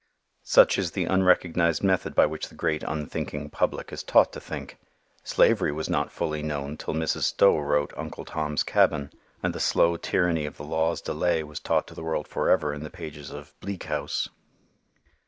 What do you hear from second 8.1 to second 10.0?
Tom's Cabin," and the slow